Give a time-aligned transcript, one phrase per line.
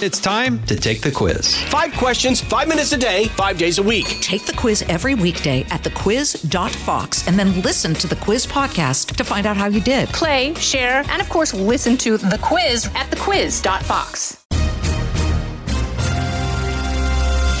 [0.00, 1.60] It's time to take the quiz.
[1.64, 4.06] Five questions, five minutes a day, five days a week.
[4.20, 9.24] Take the quiz every weekday at thequiz.fox and then listen to the quiz podcast to
[9.24, 10.08] find out how you did.
[10.10, 14.44] Play, share, and of course, listen to the quiz at thequiz.fox.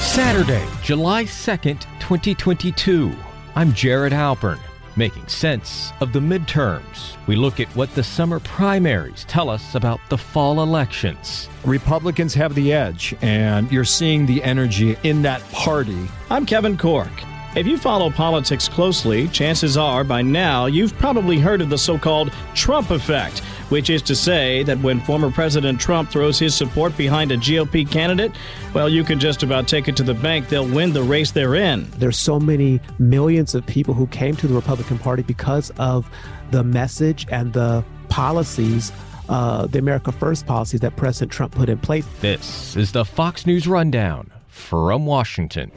[0.00, 3.12] Saturday, July 2nd, 2022.
[3.56, 4.60] I'm Jared Halpern,
[4.98, 7.16] making sense of the midterms.
[7.26, 11.48] We look at what the summer primaries tell us about the fall elections.
[11.64, 16.08] Republicans have the edge, and you're seeing the energy in that party.
[16.28, 17.24] I'm Kevin Corke.
[17.56, 21.96] If you follow politics closely, chances are by now you've probably heard of the so
[21.96, 26.96] called Trump effect, which is to say that when former President Trump throws his support
[26.96, 28.32] behind a GOP candidate,
[28.74, 31.54] well, you can just about take it to the bank they'll win the race they're
[31.54, 31.88] in.
[31.92, 36.08] There's so many millions of people who came to the Republican Party because of
[36.50, 38.92] the message and the policies
[39.28, 42.06] uh, the America First policies that President Trump put in place.
[42.20, 45.70] This is the Fox News Rundown from Washington.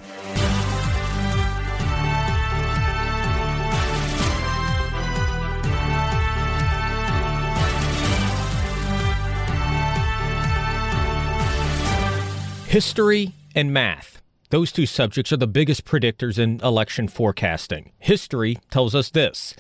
[12.72, 14.22] History and math.
[14.50, 17.91] Those two subjects are the biggest predictors in election forecasting.
[18.00, 19.54] History tells us this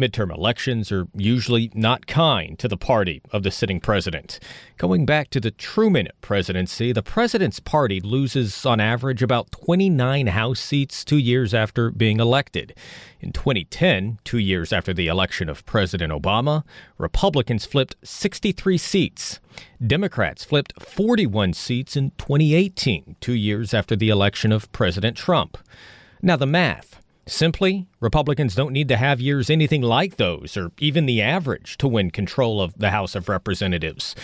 [0.00, 4.38] Midterm elections are usually not kind to the party of the sitting president.
[4.78, 10.58] Going back to the Truman presidency, the president's party loses on average about 29 House
[10.58, 12.74] seats two years after being elected.
[13.20, 16.64] In 2010, two years after the election of President Obama,
[16.96, 19.40] Republicans flipped 63 seats.
[19.86, 25.58] Democrats flipped 41 seats in 2018, two years after the election of President Trump.
[26.22, 27.00] Now, the math.
[27.26, 31.86] Simply, Republicans don't need to have years anything like those, or even the average, to
[31.86, 34.16] win control of the House of Representatives.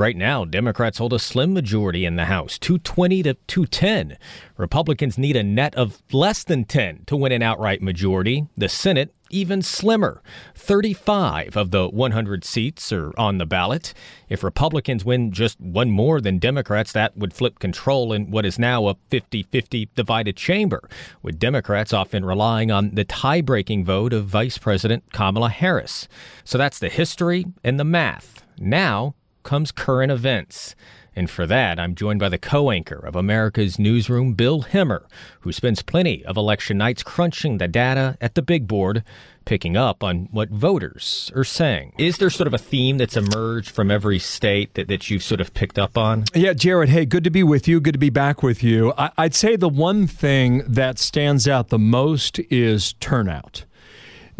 [0.00, 4.16] Right now, Democrats hold a slim majority in the House, 220 to 210.
[4.56, 8.46] Republicans need a net of less than 10 to win an outright majority.
[8.56, 10.22] The Senate, even slimmer.
[10.54, 13.92] 35 of the 100 seats are on the ballot.
[14.30, 18.58] If Republicans win just one more than Democrats, that would flip control in what is
[18.58, 20.88] now a 50 50 divided chamber,
[21.22, 26.08] with Democrats often relying on the tie breaking vote of Vice President Kamala Harris.
[26.42, 28.42] So that's the history and the math.
[28.58, 30.74] Now, comes current events.
[31.16, 35.06] And for that, I'm joined by the co anchor of America's Newsroom, Bill Hemmer,
[35.40, 39.02] who spends plenty of election nights crunching the data at the big board,
[39.44, 41.92] picking up on what voters are saying.
[41.98, 45.40] Is there sort of a theme that's emerged from every state that, that you've sort
[45.40, 46.24] of picked up on?
[46.32, 47.80] Yeah, Jared, hey, good to be with you.
[47.80, 48.92] Good to be back with you.
[48.96, 53.64] I, I'd say the one thing that stands out the most is turnout.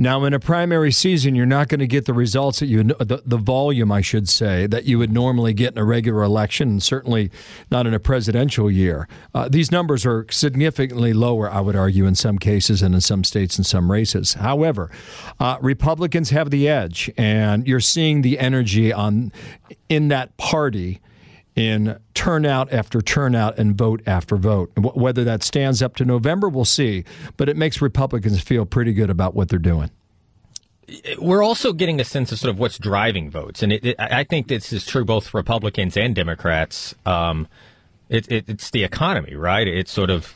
[0.01, 3.23] Now, in a primary season, you're not going to get the results that you, the,
[3.27, 6.83] the volume, I should say, that you would normally get in a regular election, and
[6.83, 7.31] certainly
[7.71, 9.07] not in a presidential year.
[9.35, 13.25] Uh, these numbers are significantly lower, I would argue, in some cases and in some
[13.25, 14.33] states and some races.
[14.33, 14.91] However,
[15.39, 19.33] uh, Republicans have the edge, and you're seeing the energy on
[19.91, 21.03] in that party
[21.57, 24.71] in turnout after turnout and vote after vote.
[24.77, 27.05] Whether that stands up to November, we'll see.
[27.37, 29.91] But it makes Republicans feel pretty good about what they're doing.
[31.19, 34.25] We're also getting a sense of sort of what's driving votes, and it, it, I
[34.25, 36.97] think this is true both Republicans and Democrats.
[37.07, 37.47] Um,
[38.09, 39.69] it, it's the economy, right?
[39.69, 40.35] It's sort of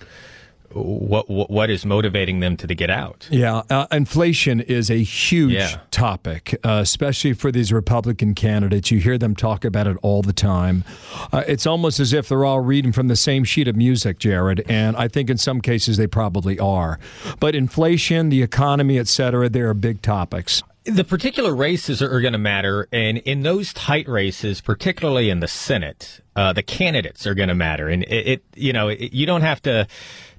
[0.75, 3.29] what, what, what is motivating them to, to get out?
[3.31, 5.79] Yeah, uh, inflation is a huge yeah.
[5.91, 8.91] topic, uh, especially for these Republican candidates.
[8.91, 10.85] You hear them talk about it all the time.
[11.33, 14.65] Uh, it's almost as if they're all reading from the same sheet of music, Jared,
[14.69, 16.99] and I think in some cases they probably are.
[17.41, 20.63] But inflation, the economy, et cetera, they are big topics.
[20.87, 25.49] The particular races are, going to matter, and in those tight races, particularly in the
[25.49, 27.89] Senate, uh, the candidates are going to matter.
[27.89, 29.87] And it, it you know, it, you don't have to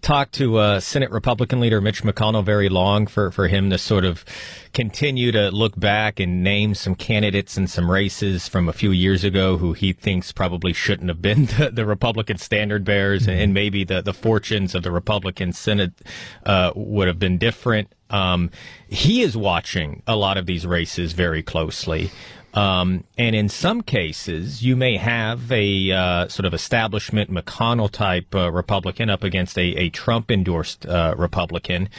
[0.05, 4.05] talk to uh, Senate Republican leader Mitch McConnell very long for, for him to sort
[4.05, 4.23] of
[4.72, 9.23] continue to look back and name some candidates and some races from a few years
[9.23, 13.31] ago who he thinks probably shouldn't have been the, the Republican standard bearers, mm-hmm.
[13.31, 15.93] and maybe the, the fortunes of the Republican Senate
[16.46, 17.91] uh, would have been different.
[18.09, 18.52] Um,
[18.87, 22.11] he is watching a lot of these races very closely.
[22.53, 28.34] Um, and in some cases, you may have a uh, sort of establishment McConnell type
[28.34, 31.90] uh, Republican up against a, a Trump endorsed uh, Republican.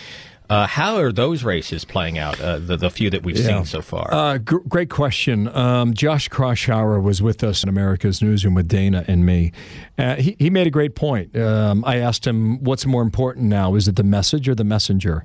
[0.49, 3.47] Uh, how are those races playing out, uh, the, the few that we've yeah.
[3.47, 4.13] seen so far?
[4.13, 5.49] Uh, g- great question.
[5.49, 9.53] Um, Josh Kraushaar was with us in America's Newsroom with Dana and me.
[9.99, 11.37] he, he made a great point.
[11.37, 13.75] Um, I asked him, what's more important now?
[13.75, 15.25] Is it the message or the messenger?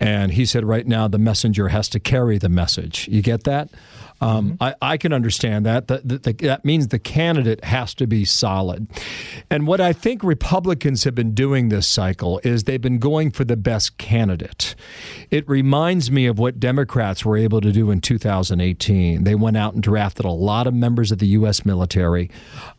[0.00, 3.08] And he said, right now, the messenger has to carry the message.
[3.08, 3.70] You get that?
[4.20, 4.62] Um, mm-hmm.
[4.62, 5.88] I, I, can understand that.
[5.88, 6.38] That, that.
[6.38, 8.88] that means the candidate has to be solid.
[9.48, 13.44] And what I think Republicans have been doing this cycle is they've been going for
[13.44, 14.74] the best candidate.
[15.30, 19.24] It reminds me of what Democrats were able to do in 2018.
[19.24, 21.64] They went out and drafted a lot of members of the U.S.
[21.64, 22.30] military.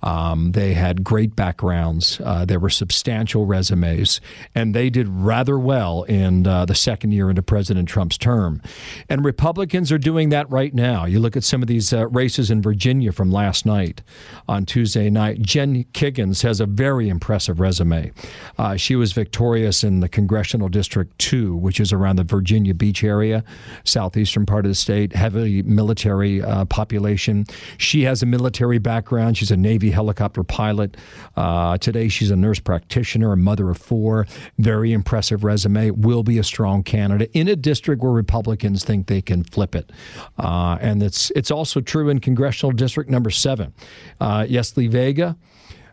[0.03, 2.19] Um, they had great backgrounds.
[2.23, 4.19] Uh, there were substantial resumes,
[4.53, 8.61] and they did rather well in uh, the second year into President Trump's term.
[9.07, 11.05] And Republicans are doing that right now.
[11.05, 14.01] You look at some of these uh, races in Virginia from last night
[14.47, 15.41] on Tuesday night.
[15.41, 18.11] Jen Kiggans has a very impressive resume.
[18.57, 23.03] Uh, she was victorious in the Congressional District 2, which is around the Virginia Beach
[23.03, 23.43] area,
[23.83, 27.45] southeastern part of the state, heavily military uh, population.
[27.77, 29.37] She has a military background.
[29.37, 30.97] She's a Navy helicopter pilot.
[31.35, 34.27] Uh, today, she's a nurse practitioner, a mother of four.
[34.57, 35.91] Very impressive resume.
[35.91, 39.91] Will be a strong candidate in a district where Republicans think they can flip it.
[40.37, 43.73] Uh, and it's it's also true in congressional district number seven.
[44.19, 45.37] Uh, Yesli Vega.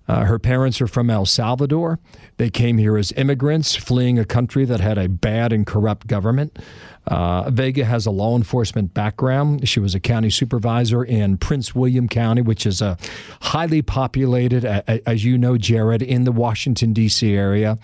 [0.09, 1.99] Uh, her parents are from El Salvador.
[2.37, 6.59] They came here as immigrants, fleeing a country that had a bad and corrupt government.
[7.07, 9.69] Uh, Vega has a law enforcement background.
[9.69, 12.97] She was a county supervisor in Prince William County, which is a
[13.41, 17.33] highly populated, as you know, Jared, in the Washington D.C.
[17.33, 17.79] area,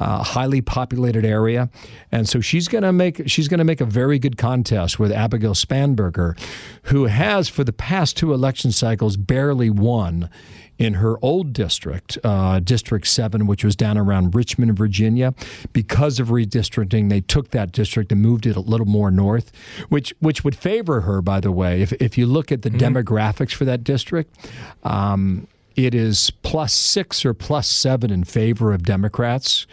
[0.00, 1.68] uh, highly populated area,
[2.10, 5.12] and so she's going to make she's going to make a very good contest with
[5.12, 6.38] Abigail Spanberger,
[6.84, 10.30] who has for the past two election cycles barely won
[10.82, 15.32] in her old district, uh, District 7, which was down around Richmond, Virginia.
[15.72, 19.52] Because of redistricting, they took that district and moved it a little more north,
[19.90, 21.82] which, which would favor her, by the way.
[21.82, 22.96] If, if you look at the mm-hmm.
[22.96, 24.36] demographics for that district,
[24.82, 25.46] um,
[25.76, 29.68] it is plus six or plus seven in favor of Democrats.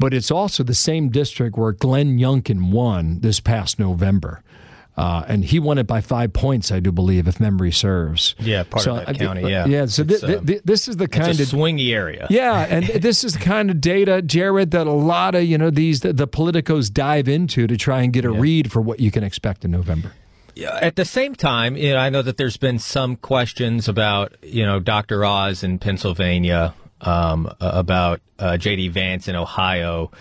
[0.00, 4.42] But it's also the same district where Glenn Youngkin won this past November.
[4.96, 8.36] Uh, and he won it by five points, I do believe, if memory serves.
[8.38, 9.42] Yeah, part so, of that county.
[9.50, 9.86] Yeah, yeah.
[9.86, 12.28] So th- th- th- this is the kind of swingy area.
[12.30, 15.70] Yeah, and this is the kind of data, Jared, that a lot of you know
[15.70, 18.38] these the, the politicos dive into to try and get a yeah.
[18.38, 20.12] read for what you can expect in November.
[20.54, 20.78] Yeah.
[20.80, 24.64] At the same time, you know, I know that there's been some questions about you
[24.64, 25.24] know Dr.
[25.24, 28.88] Oz in Pennsylvania, um, about uh, J.D.
[28.88, 30.12] Vance in Ohio.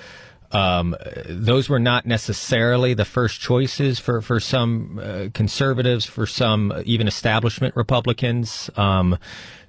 [0.54, 0.96] Um,
[1.28, 7.08] those were not necessarily the first choices for for some uh, conservatives, for some even
[7.08, 8.70] establishment Republicans.
[8.76, 9.18] Um,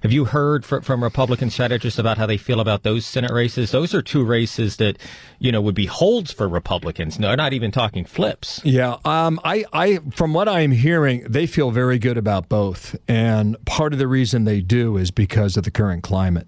[0.01, 3.71] have you heard from, from Republican strategists about how they feel about those Senate races?
[3.71, 4.99] Those are two races that
[5.39, 7.17] you know would be holds for Republicans.
[7.17, 8.61] No, not even talking flips.
[8.63, 13.57] Yeah, um, I, I, from what I'm hearing, they feel very good about both, and
[13.65, 16.47] part of the reason they do is because of the current climate,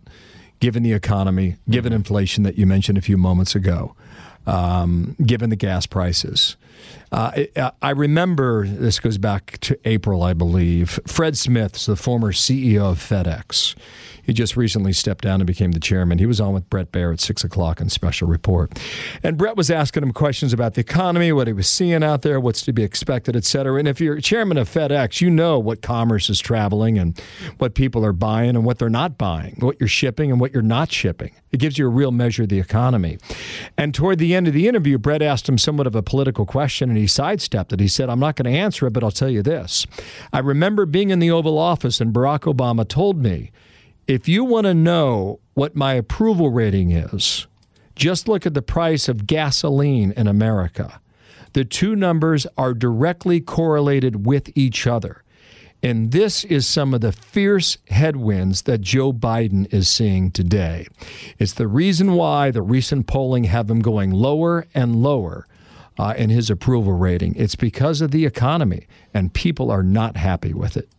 [0.59, 1.97] given the economy, given mm-hmm.
[1.97, 3.95] inflation that you mentioned a few moments ago
[4.47, 6.55] um, given the gas prices.
[7.11, 7.45] Uh,
[7.81, 10.99] I remember this goes back to April, I believe.
[11.07, 13.75] Fred Smith, the former CEO of FedEx,
[14.23, 16.17] he just recently stepped down and became the chairman.
[16.19, 18.77] He was on with Bret Baier at six o'clock on Special Report,
[19.23, 22.39] and Bret was asking him questions about the economy, what he was seeing out there,
[22.41, 23.79] what's to be expected, et cetera.
[23.79, 27.17] And if you're chairman of FedEx, you know what commerce is traveling and
[27.57, 30.61] what people are buying and what they're not buying, what you're shipping and what you're
[30.61, 31.31] not shipping.
[31.53, 33.19] It gives you a real measure of the economy.
[33.77, 36.96] And toward the end of the interview, Bret asked him somewhat of a political question,
[36.97, 37.79] and he sidestepped it.
[37.79, 39.85] He said, "I'm not going to answer it, but I'll tell you this:
[40.33, 43.51] I remember being in the Oval Office, and Barack Obama told me."
[44.07, 47.45] If you want to know what my approval rating is,
[47.95, 51.01] just look at the price of gasoline in America.
[51.53, 55.23] The two numbers are directly correlated with each other.
[55.83, 60.87] And this is some of the fierce headwinds that Joe Biden is seeing today.
[61.37, 65.47] It's the reason why the recent polling have him going lower and lower
[65.97, 67.35] uh, in his approval rating.
[67.35, 70.89] It's because of the economy, and people are not happy with it.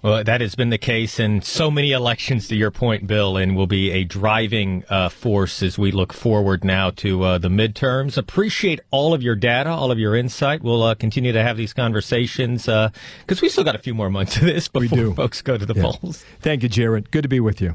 [0.00, 3.56] Well, that has been the case in so many elections, to your point, Bill, and
[3.56, 8.16] will be a driving uh, force as we look forward now to uh, the midterms.
[8.16, 10.62] Appreciate all of your data, all of your insight.
[10.62, 14.08] We'll uh, continue to have these conversations because uh, we still got a few more
[14.08, 15.90] months of this before folks go to the yeah.
[15.90, 16.24] polls.
[16.40, 17.10] Thank you, Jared.
[17.10, 17.74] Good to be with you.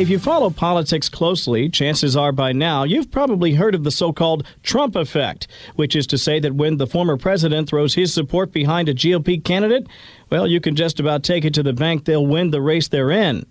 [0.00, 4.14] If you follow politics closely, chances are by now you've probably heard of the so
[4.14, 8.50] called Trump effect, which is to say that when the former president throws his support
[8.50, 9.86] behind a GOP candidate,
[10.30, 13.10] well, you can just about take it to the bank they'll win the race they're
[13.10, 13.44] in.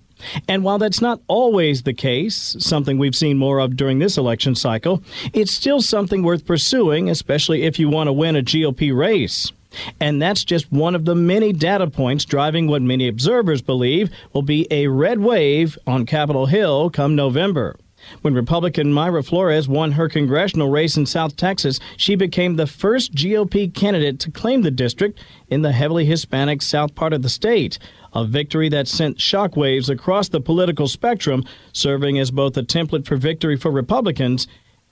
[0.48, 4.56] And while that's not always the case, something we've seen more of during this election
[4.56, 5.04] cycle,
[5.34, 9.52] it's still something worth pursuing, especially if you want to win a GOP race.
[10.00, 14.42] And that's just one of the many data points driving what many observers believe will
[14.42, 17.78] be a red wave on Capitol Hill come November.
[18.22, 23.14] When Republican Mayra Flores won her congressional race in South Texas, she became the first
[23.14, 27.78] GOP candidate to claim the district in the heavily Hispanic south part of the state.
[28.14, 33.18] A victory that sent shockwaves across the political spectrum, serving as both a template for
[33.18, 34.48] victory for Republicans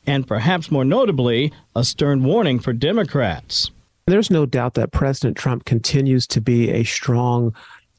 [0.06, 3.72] and perhaps more notably, a stern warning for Democrats.
[4.08, 7.54] There's no doubt that President Trump continues to be a strong,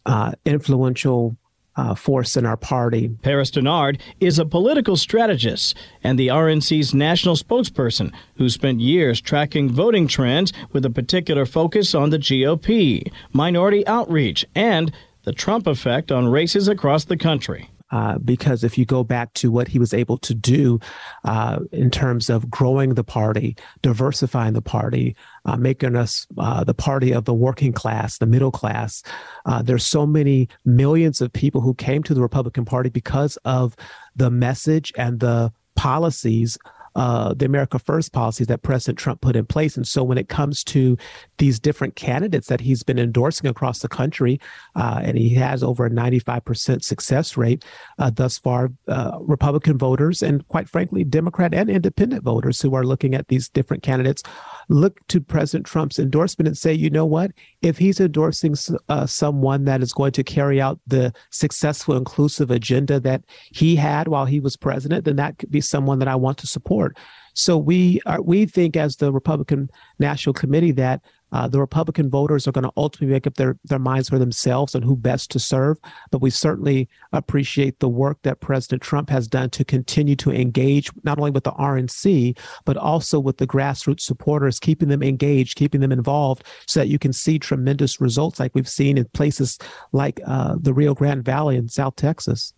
[0.06, 1.36] uh, influential
[1.76, 3.10] uh, force in our party.
[3.20, 9.68] Paris Dennard is a political strategist and the RNC's national spokesperson who spent years tracking
[9.68, 14.90] voting trends with a particular focus on the GOP, minority outreach, and
[15.24, 17.70] the Trump effect on races across the country.
[17.90, 20.78] Uh, because if you go back to what he was able to do
[21.24, 26.74] uh, in terms of growing the party, diversifying the party, uh, making us uh, the
[26.74, 29.02] party of the working class, the middle class,
[29.46, 33.74] uh, there's so many millions of people who came to the Republican Party because of
[34.16, 36.58] the message and the policies
[36.98, 39.76] uh, the America First policies that President Trump put in place.
[39.76, 40.98] And so when it comes to
[41.38, 44.40] these different candidates that he's been endorsing across the country,
[44.74, 47.64] uh, and he has over a 95% success rate
[48.00, 52.84] uh, thus far, uh, Republican voters and quite frankly, Democrat and independent voters who are
[52.84, 54.24] looking at these different candidates
[54.68, 57.30] look to President Trump's endorsement and say, you know what?
[57.62, 58.54] If he's endorsing
[58.88, 64.08] uh, someone that is going to carry out the successful inclusive agenda that he had
[64.08, 66.96] while he was president, then that could be someone that I want to support.
[67.38, 72.48] So we are, we think as the Republican National Committee that uh, the Republican voters
[72.48, 75.38] are going to ultimately make up their, their minds for themselves on who best to
[75.38, 75.78] serve.
[76.10, 80.90] But we certainly appreciate the work that President Trump has done to continue to engage
[81.04, 85.80] not only with the RNC, but also with the grassroots supporters, keeping them engaged, keeping
[85.80, 89.58] them involved so that you can see tremendous results like we've seen in places
[89.92, 92.52] like uh, the Rio Grande Valley in South Texas.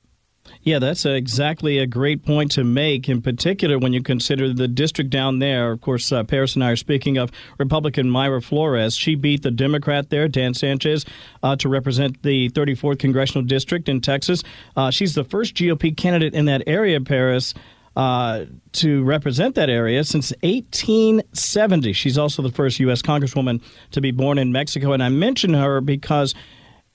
[0.63, 5.11] Yeah, that's exactly a great point to make, in particular when you consider the district
[5.11, 5.73] down there.
[5.73, 8.95] Of course, uh, Paris and I are speaking of Republican Mayra Flores.
[8.95, 11.05] She beat the Democrat there, Dan Sanchez,
[11.43, 14.43] uh, to represent the 34th Congressional District in Texas.
[14.77, 17.55] Uh, she's the first GOP candidate in that area, Paris.
[17.97, 21.93] Uh, to represent that area since 1870.
[21.93, 23.03] She's also the first U.S.
[23.03, 24.93] Congresswoman to be born in Mexico.
[24.93, 26.33] And I mention her because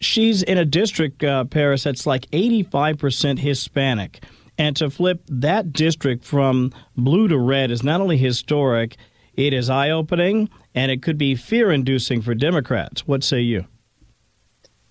[0.05, 4.24] she's in a district, uh, Paris, that's like 85% Hispanic.
[4.57, 8.95] And to flip that district from blue to red is not only historic,
[9.33, 13.05] it is eye opening and it could be fear inducing for Democrats.
[13.05, 13.65] What say you?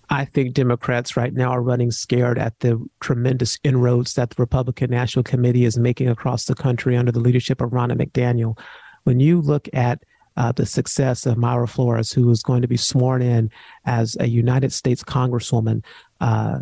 [0.09, 4.91] I think Democrats right now are running scared at the tremendous inroads that the Republican
[4.91, 8.57] National Committee is making across the country under the leadership of Ronna McDaniel.
[9.03, 10.03] When you look at
[10.37, 13.49] uh, the success of Mayra Flores, who is going to be sworn in
[13.85, 15.83] as a United States Congresswoman
[16.21, 16.59] uh,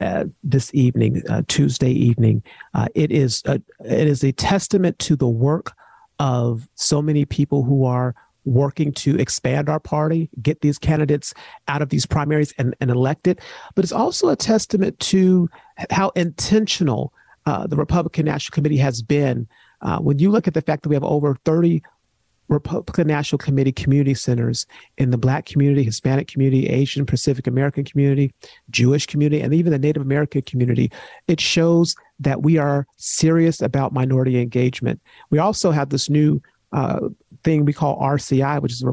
[0.00, 2.42] uh, this evening, uh, Tuesday evening.
[2.74, 5.72] Uh, it is a, it is a testament to the work
[6.18, 11.34] of so many people who are working to expand our party, get these candidates
[11.66, 13.40] out of these primaries and, and elected.
[13.74, 15.48] But it's also a testament to
[15.90, 17.12] how intentional
[17.44, 19.48] uh, the Republican National Committee has been.
[20.00, 21.82] when you look at the fact that we have over 30
[22.48, 24.66] Republican National Committee community centers
[24.98, 28.32] in the Black community, Hispanic community, Asian Pacific American community,
[28.70, 30.90] Jewish community, and even the Native American community.
[31.28, 35.00] It shows that we are serious about minority engagement.
[35.30, 36.40] We also have this new
[36.72, 37.08] uh,
[37.44, 38.86] thing we call RCI, which is the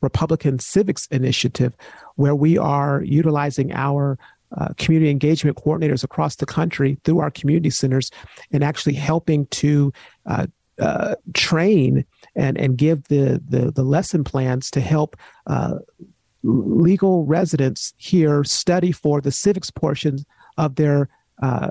[0.00, 1.74] Republican Civics Initiative,
[2.16, 4.18] where we are utilizing our
[4.56, 8.10] uh, community engagement coordinators across the country through our community centers
[8.52, 9.92] and actually helping to
[10.26, 10.46] uh,
[10.78, 12.04] uh, train
[12.36, 15.16] and and give the the, the lesson plans to help
[15.46, 15.76] uh,
[16.42, 20.18] legal residents here study for the civics portion
[20.56, 21.08] of their
[21.42, 21.70] uh,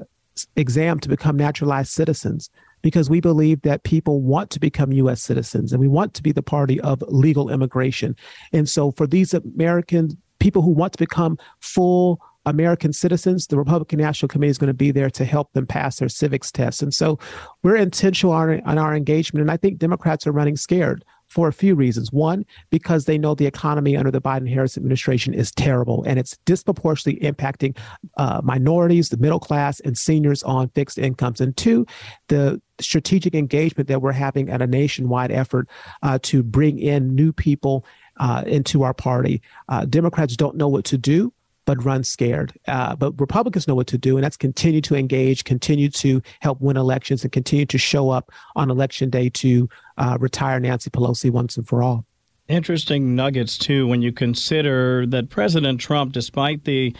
[0.56, 2.50] exam to become naturalized citizens
[2.82, 5.24] because we believe that people want to become U.S.
[5.24, 8.16] citizens and we want to be the party of legal immigration.
[8.54, 14.00] And so, for these American people who want to become full American citizens, the Republican
[14.00, 16.82] National Committee is going to be there to help them pass their civics tests.
[16.82, 17.20] And so
[17.64, 19.42] we're intentional on, on our engagement.
[19.42, 22.12] And I think Democrats are running scared for a few reasons.
[22.12, 26.38] One, because they know the economy under the Biden Harris administration is terrible and it's
[26.46, 27.76] disproportionately impacting
[28.18, 31.42] uh, minorities, the middle class, and seniors on fixed incomes.
[31.42, 31.86] And two,
[32.28, 35.68] the strategic engagement that we're having at a nationwide effort
[36.04, 37.86] uh, to bring in new people
[38.18, 39.42] uh, into our party.
[39.68, 41.34] Uh, Democrats don't know what to do
[41.66, 42.54] but run scared.
[42.68, 46.62] Uh, but Republicans know what to do, and that's continue to engage, continue to help
[46.62, 49.68] win elections, and continue to show up on election day to
[49.98, 52.06] uh, retire Nancy Pelosi once and for all.
[52.48, 56.96] Interesting nuggets, too, when you consider that President Trump, despite the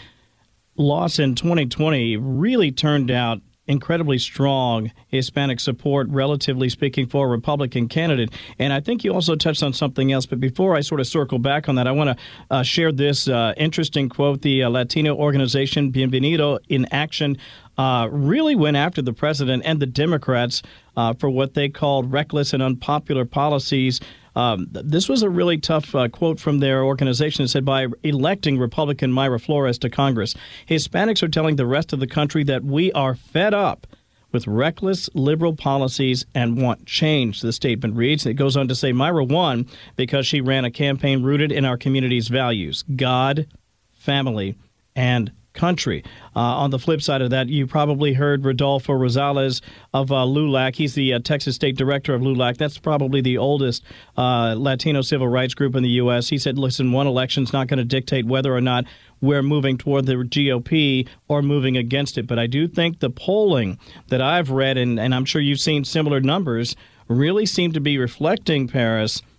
[0.76, 7.88] loss in 2020, really turned out incredibly strong Hispanic support, relatively speaking, for a Republican
[7.88, 8.30] candidate.
[8.58, 10.26] And I think you also touched on something else.
[10.26, 13.28] But before I sort of circle back on that, I want to uh, share this
[13.28, 14.42] uh, interesting quote.
[14.42, 17.38] The uh, Latino organization Bienvenido in Action
[17.78, 20.62] uh, really went after the president and the Democrats
[20.96, 24.00] uh, for what they called reckless and unpopular policies.
[24.34, 27.44] Um, this was a really tough uh, quote from their organization.
[27.44, 30.34] It said, by electing Republican Mayra Flores to Congress,
[30.68, 33.86] Hispanics are telling the rest of the country that we are fed up
[34.32, 38.26] with reckless liberal policies and want change, the statement reads.
[38.26, 39.66] It goes on to say Mayra won
[39.96, 43.46] because she ran a campaign rooted in our community's values God,
[43.92, 44.56] family,
[44.94, 46.04] and country.
[46.36, 49.60] Uh, on the flip side of that, you probably heard Rodolfo Rosales
[49.92, 50.76] of uh, LULAC.
[50.76, 52.56] He's the uh, Texas State Director of LULAC.
[52.58, 53.82] That's probably the oldest
[54.16, 56.28] uh, Latino civil rights group in the U.S.
[56.28, 58.84] He said, listen, one election's not going to dictate whether or not
[59.20, 62.26] we're moving toward the GOP or moving against it.
[62.26, 65.84] But I do think the polling that I've read, and, and I'm sure you've seen
[65.84, 66.76] similar numbers,
[67.08, 69.22] really seem to be reflecting, Paris–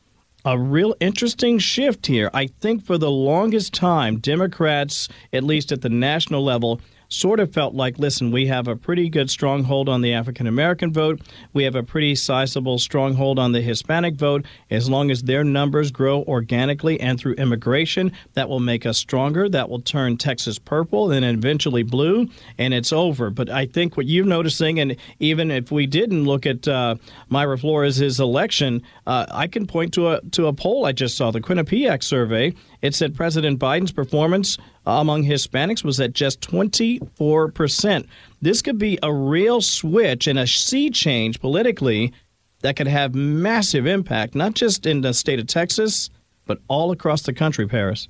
[0.47, 2.29] a real interesting shift here.
[2.33, 7.53] I think for the longest time, Democrats, at least at the national level, sort of
[7.53, 11.21] felt like, listen, we have a pretty good stronghold on the African American vote.
[11.53, 14.45] We have a pretty sizable stronghold on the Hispanic vote.
[14.69, 19.47] As long as their numbers grow organically and through immigration, that will make us stronger.
[19.49, 23.29] That will turn Texas purple and eventually blue, and it's over.
[23.29, 26.95] But I think what you're noticing, and even if we didn't look at uh,
[27.31, 31.31] Mayra Flores' election, uh, I can point to a to a poll I just saw,
[31.31, 32.53] the Quinnipiac survey.
[32.87, 38.07] It said President Biden's performance uh, among Hispanics was at just 24%.
[38.41, 42.13] This could be a real switch and a sea change politically
[42.61, 46.09] that could have massive impact, not just in the state of Texas,
[46.45, 48.07] but all across the country, Paris.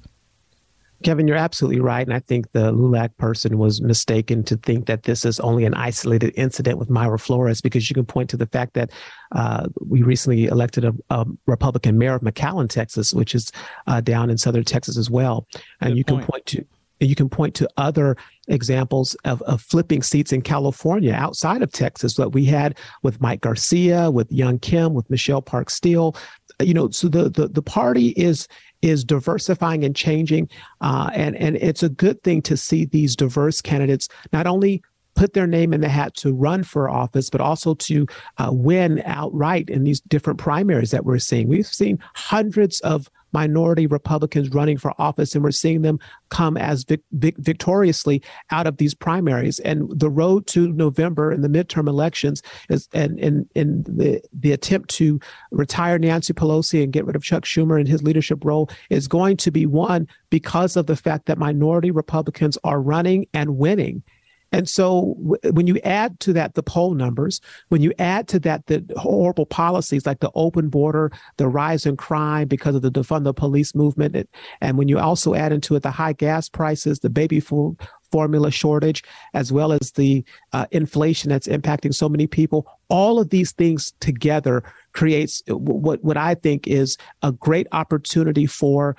[1.03, 2.05] Kevin, you're absolutely right.
[2.05, 5.73] And I think the LULAC person was mistaken to think that this is only an
[5.75, 8.91] isolated incident with Mayra Flores, because you can point to the fact that
[9.33, 13.51] uh, we recently elected a, a, Republican mayor of McAllen, Texas, which is
[13.85, 15.47] uh, down in southern Texas as well.
[15.81, 16.21] And Good you point.
[16.21, 16.65] can point to
[16.99, 22.15] you can point to other examples of, of flipping seats in California outside of Texas
[22.15, 26.15] that we had with Mike Garcia, with Young Kim, with Michelle Park Steele.
[26.59, 28.47] You know, so the, the the party is
[28.81, 30.49] is diversifying and changing.
[30.81, 34.81] Uh, and, and it's a good thing to see these diverse candidates not only
[35.15, 38.05] put their name in the hat to run for office, but also to
[38.37, 41.47] uh, win outright in these different primaries that we're seeing.
[41.47, 46.83] We've seen hundreds of minority Republicans running for office, and we're seeing them come as
[46.83, 49.59] vic- vic- victoriously out of these primaries.
[49.59, 54.51] And the road to November in the midterm elections is, and in in the the
[54.51, 55.19] attempt to
[55.51, 59.37] retire Nancy Pelosi and get rid of Chuck Schumer and his leadership role is going
[59.37, 64.03] to be won because of the fact that minority Republicans are running and winning.
[64.51, 68.39] And so w- when you add to that the poll numbers, when you add to
[68.39, 72.91] that the horrible policies like the open border, the rise in crime because of the
[72.91, 74.29] defund the police movement, it,
[74.61, 77.77] and when you also add into it the high gas prices, the baby food
[78.11, 83.29] formula shortage, as well as the uh, inflation that's impacting so many people, all of
[83.29, 88.95] these things together creates what what I think is a great opportunity for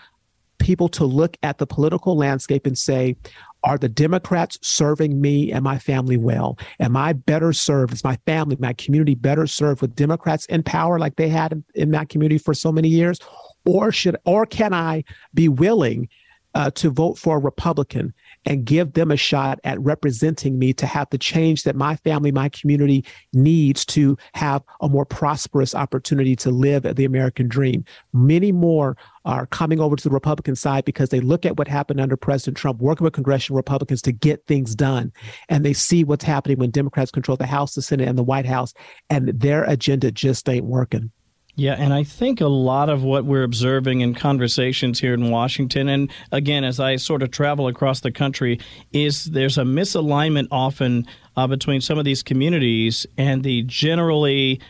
[0.59, 3.17] people to look at the political landscape and say,
[3.65, 6.59] are the Democrats serving me and my family well?
[6.81, 7.93] Am I better served?
[7.93, 11.65] Is my family, my community better served with Democrats in power like they had in,
[11.75, 13.19] in my community for so many years?
[13.67, 16.09] Or should or can I be willing
[16.55, 18.15] uh, to vote for a Republican
[18.47, 22.33] and give them a shot at representing me to have the change that my family,
[22.33, 27.85] my community needs to have a more prosperous opportunity to live the American dream.
[28.13, 32.01] Many more are coming over to the Republican side because they look at what happened
[32.01, 35.13] under President Trump, working with congressional Republicans to get things done.
[35.49, 38.47] And they see what's happening when Democrats control the House, the Senate, and the White
[38.47, 38.73] House,
[39.11, 41.11] and their agenda just ain't working.
[41.59, 45.89] Yeah, and I think a lot of what we're observing in conversations here in Washington,
[45.89, 48.61] and again, as I sort of travel across the country,
[48.93, 51.05] is there's a misalignment often
[51.37, 54.61] uh, between some of these communities and the generally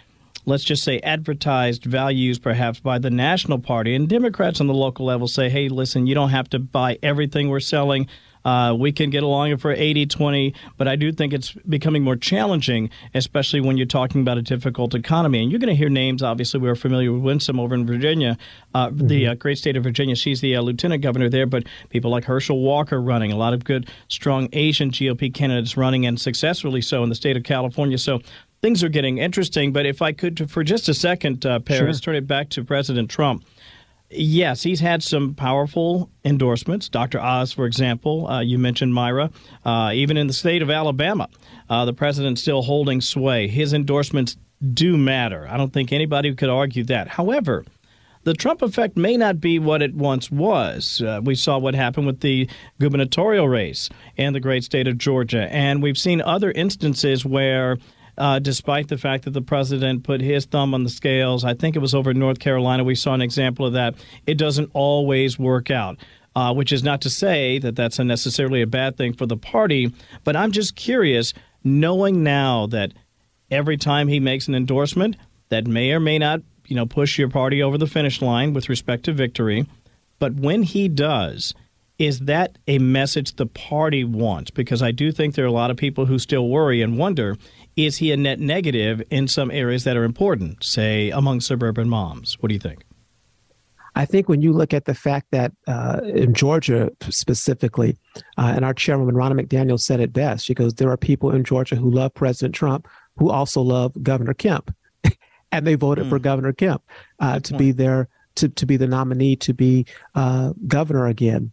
[0.47, 3.95] let's just say advertised values perhaps by the national party.
[3.95, 7.51] And democrats on the local level say hey listen you don't have to buy everything
[7.51, 8.09] we're selling
[8.45, 12.17] Uh, we can get along for 80 20, but I do think it's becoming more
[12.17, 15.43] challenging, especially when you're talking about a difficult economy.
[15.43, 18.39] And you're going to hear names, obviously, we're familiar with Winsome over in Virginia,
[18.75, 19.07] uh, mm-hmm.
[19.07, 20.17] the uh, great state of Virginia.
[20.17, 23.65] She's the uh, lieutenant governor there, but people like Herschel Walker running, a lot of
[23.65, 27.99] good, strong Asian GOP candidates running, and successfully so in the state of California.
[27.99, 28.21] So
[28.63, 29.73] things are getting interesting.
[29.73, 32.13] But if I could, for just a second, uh, Paris, sure.
[32.13, 33.45] turn it back to President Trump.
[34.11, 36.89] Yes, he's had some powerful endorsements.
[36.89, 37.21] Dr.
[37.21, 39.31] Oz, for example, uh, you mentioned Mayra.
[39.65, 41.29] Uh, even in the state of Alabama,
[41.69, 43.49] uh, the president's still holding sway.
[43.49, 44.39] His endorsements
[44.73, 45.47] do matter.
[45.49, 47.09] I don't think anybody could argue that.
[47.09, 47.67] However,
[48.25, 51.03] the Trump effect may not be what it once was.
[51.03, 52.49] Uh, we saw what happened with the
[52.81, 57.77] gubernatorial race in the great state of Georgia, and we've seen other instances where
[58.19, 61.45] uh, despite the fact that the president put his thumb on the scales.
[61.45, 62.85] I think it was over in North Carolina.
[62.85, 63.95] We saw an example of that.
[64.27, 65.99] It doesn't always work out.
[66.37, 69.93] Uh, which is not to say that that's necessarily a bad thing for the party,
[70.23, 72.93] but I'm just curious, knowing now that
[73.51, 75.17] every time he makes an endorsement
[75.49, 78.69] that may or may not, you know, push your party over the finish line with
[78.69, 79.67] respect to victory,
[80.21, 81.55] but when he does,
[81.99, 84.53] is that a message the party wants?
[84.53, 87.37] Because I do think there are a lot of people who still worry and wonder
[87.79, 92.37] is he a net negative in some areas that are important, say among suburban moms?
[92.41, 92.85] What do you think?
[93.95, 97.97] I think when you look at the fact that uh, in Georgia specifically,
[98.37, 100.45] uh, and our chairwoman Ronna McDaniel said it best.
[100.45, 104.35] She goes, "There are people in Georgia who love President Trump who also love Governor
[104.35, 104.75] Kemp,
[105.53, 106.09] and they voted mm.
[106.11, 106.83] for Governor Kemp
[107.21, 109.87] uh, to be their to to be the nominee to be
[110.17, 111.53] uh, governor again."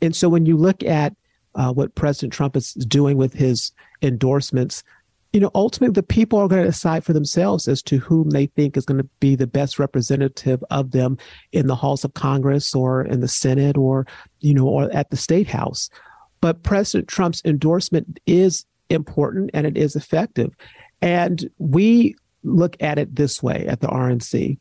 [0.00, 1.14] And so when you look at
[1.54, 4.82] uh, what President Trump is doing with his endorsements,
[5.34, 8.46] you know, ultimately the people are going to decide for themselves as to whom they
[8.46, 11.18] think is going to be the best representative of them
[11.50, 14.06] in the halls of Congress or in the Senate or,
[14.38, 15.90] you know, or at the state house.
[16.40, 20.54] But President Trump's endorsement is important and it is effective.
[21.02, 24.56] And we look at it this way at the RNC.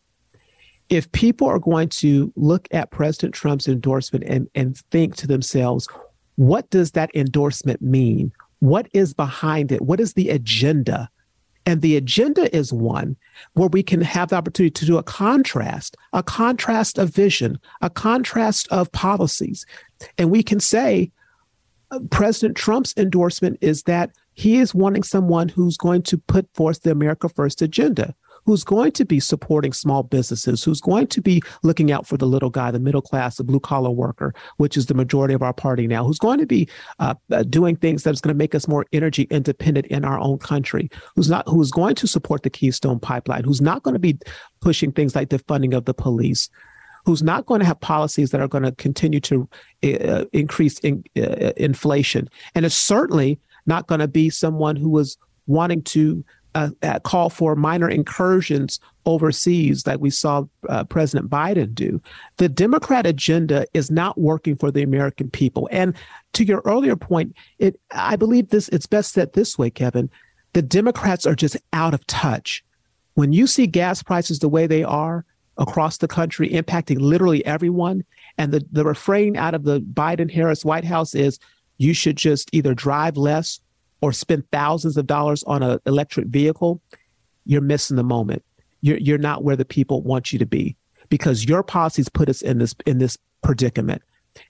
[0.90, 5.88] If people are going to look at President Trump's endorsement and, and think to themselves,
[6.36, 8.32] what does that endorsement mean?
[8.64, 9.82] What is behind it?
[9.82, 11.10] What is the agenda?
[11.66, 13.18] And the agenda is one
[13.56, 17.90] where we can have the opportunity to do a contrast, a contrast of vision, a
[17.90, 19.66] contrast of policies.
[20.18, 21.12] And we can say
[21.92, 26.84] uh, President Trump's endorsement is that he is wanting someone who's going to put forth
[26.84, 31.42] the America First agenda who's going to be supporting small businesses, who's going to be
[31.64, 34.88] looking out for the little guy, the middle class, the blue collar worker, which is
[34.88, 36.68] the majority of our party now, who's going to be
[37.00, 40.38] uh, uh, doing things that's going to make us more energy independent in our own
[40.38, 44.18] country, who's not, who's going to support the Keystone Pipeline, who's not going to be
[44.62, 46.50] pushing things like the funding of the police,
[47.06, 49.48] who's not going to have policies that are going to continue to
[49.84, 55.18] uh, increase in, uh, inflation, and it's certainly not going to be someone who is
[55.48, 56.24] wanting to
[56.56, 62.02] uh, call for minor incursions overseas, like we saw uh, President Biden do.
[62.38, 65.68] The Democrat agenda is not working for the American people.
[65.72, 65.96] And
[66.34, 70.10] to your earlier point, it I believe this it's best said this way, Kevin.
[70.54, 72.64] The Democrats are just out of touch.
[73.16, 75.26] When you see gas prices the way they are
[75.58, 78.04] across the country, impacting literally everyone,
[78.38, 81.40] and the, the refrain out of the Biden Harris White House is
[81.78, 83.60] you should just either drive less
[84.04, 86.82] or spend thousands of dollars on an electric vehicle,
[87.46, 88.44] you're missing the moment.
[88.82, 90.76] You're, you're not where the people want you to be
[91.08, 94.02] because your policies put us in this in this predicament.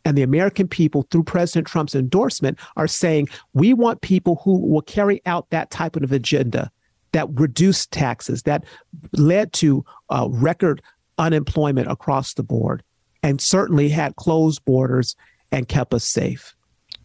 [0.05, 4.81] And the American people, through President Trump's endorsement, are saying we want people who will
[4.81, 6.71] carry out that type of agenda
[7.11, 8.65] that reduced taxes, that
[9.11, 10.81] led to uh, record
[11.19, 12.81] unemployment across the board,
[13.21, 15.15] and certainly had closed borders
[15.51, 16.55] and kept us safe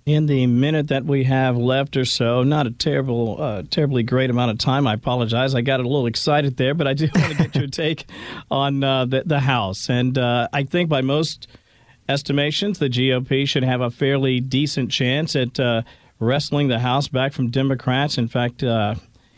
[0.09, 2.43] in the minute that we have left or so.
[2.43, 4.87] Not a terrible, uh, terribly great amount of time.
[4.87, 5.55] I apologize.
[5.55, 8.07] I got a little excited there, but I do want to get your take
[8.51, 9.91] on uh, the, the House.
[9.91, 11.47] And uh, I think by most
[12.09, 15.83] estimations, the GOP should have a fairly decent chance at uh,
[16.19, 18.17] wrestling the House back from Democrats.
[18.19, 18.95] In fact, uh,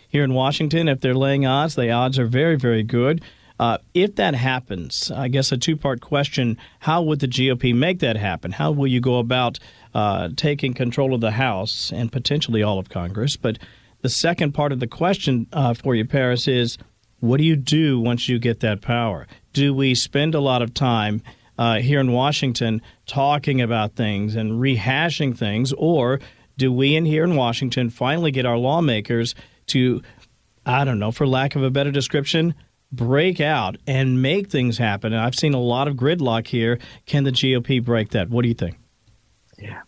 [0.09, 3.23] here in Washington, if they're laying odds, the odds are very, very good.
[3.61, 7.99] Uh, if that happens, I guess a two part question how would the GOP make
[7.99, 8.53] that happen?
[8.53, 9.59] How will you go about
[9.95, 13.37] uh, taking control of the House and potentially all of Congress?
[13.37, 13.59] But
[14.03, 16.79] the second part of the question uh, for you, Paris, is
[17.21, 19.27] what do you do once you get that power?
[19.53, 21.23] Do we spend a lot of time
[21.59, 26.19] uh, here in Washington talking about things and rehashing things, or
[26.57, 29.35] do we in here in Washington finally get our lawmakers
[29.67, 30.03] to,
[30.65, 32.55] I don't know, for lack of a better description,
[32.91, 35.13] break out and make things happen.
[35.13, 36.79] And I've seen a lot of gridlock here.
[37.07, 38.31] Can the GOP break that?
[38.31, 38.79] What do you think?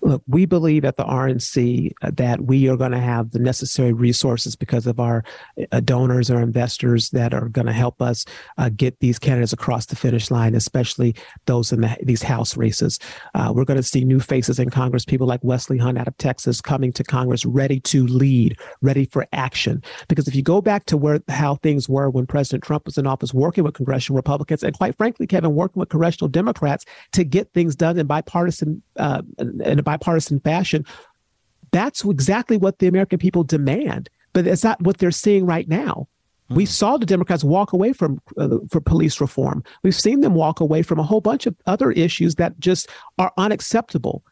[0.00, 3.92] Look, we believe at the RNC uh, that we are going to have the necessary
[3.92, 5.24] resources because of our
[5.70, 8.24] uh, donors or investors that are going to help us
[8.58, 11.14] uh, get these candidates across the finish line, especially
[11.46, 12.98] those in the, these House races.
[13.34, 16.16] Uh, we're going to see new faces in Congress, people like Wesley Hunt out of
[16.18, 19.82] Texas coming to Congress ready to lead, ready for action.
[20.08, 23.06] Because if you go back to where how things were when President Trump was in
[23.06, 27.52] office, working with congressional Republicans, and quite frankly, Kevin, working with congressional Democrats to get
[27.52, 29.22] things done in bipartisan uh,
[29.62, 30.84] in a bipartisan fashion.
[31.70, 36.08] That's exactly what the American people demand, but it's not what they're seeing right now.
[36.50, 39.64] We saw the Democrats walk away from uh, for police reform.
[39.82, 43.32] We've seen them walk away from a whole bunch of other issues that just are
[43.38, 44.22] unacceptable.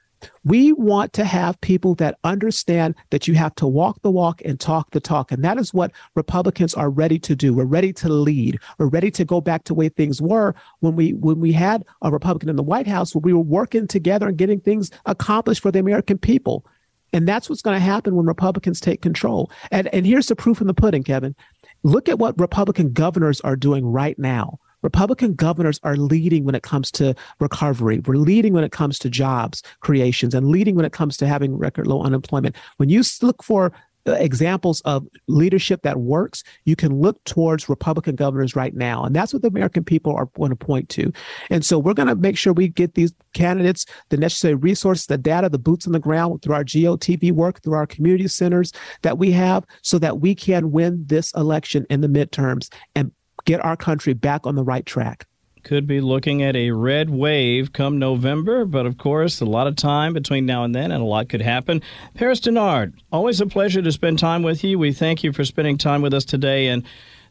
[0.45, 4.59] We want to have people that understand that you have to walk the walk and
[4.59, 5.33] talk the talk.
[5.33, 7.55] And that is what Republicans are ready to do.
[7.55, 8.59] We're ready to lead.
[8.79, 12.11] We're ready to go back to way things were when we when we had a
[12.11, 15.71] Republican in the White House where we were working together and getting things accomplished for
[15.71, 16.65] the American people.
[17.13, 19.51] And that's what's going to happen when Republicans take control.
[19.71, 21.35] And and here's the proof in the pudding, Kevin.
[21.83, 24.59] Look at what Republican governors are doing right now.
[24.83, 28.01] Republican governors are leading when it comes to recovery.
[28.01, 31.57] We're leading when it comes to jobs creations and leading when it comes to having
[31.57, 32.57] record low unemployment.
[32.77, 33.73] When you look for
[34.07, 39.05] uh, examples of leadership that works, you can look towards Republican governors right now.
[39.05, 41.13] And that's what the American people are going to point to.
[41.51, 45.19] And so we're going to make sure we get these candidates the necessary resources, the
[45.19, 49.19] data, the boots on the ground through our GOTV work, through our community centers that
[49.19, 53.13] we have, so that we can win this election in the midterms and
[53.45, 55.27] get our country back on the right track.
[55.63, 59.77] Could be looking at a red wave come November, but of course, a lot of
[59.77, 61.83] time between now and then, and a lot could happen.
[62.15, 64.79] Paris Dennard, always a pleasure to spend time with you.
[64.79, 66.69] We thank you for spending time with us today.
[66.69, 66.83] And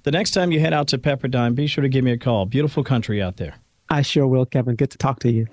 [0.03, 2.45] the next time you head out to Pepperdine, be sure to give me a call.
[2.45, 3.55] Beautiful country out there.
[3.89, 4.75] I sure will, Kevin.
[4.75, 5.47] Good to talk to you.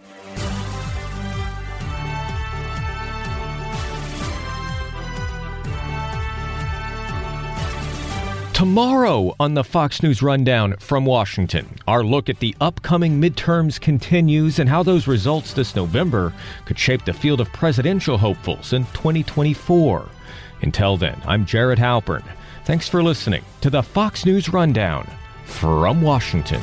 [8.56, 14.58] Tomorrow on the Fox News Rundown from Washington, our look at the upcoming midterms continues
[14.58, 16.32] and how those results this November
[16.64, 20.08] could shape the field of presidential hopefuls in 2024.
[20.62, 22.24] Until then, I'm Jared Halpern.
[22.64, 25.06] Thanks for listening to the Fox News Rundown
[25.44, 26.62] from Washington.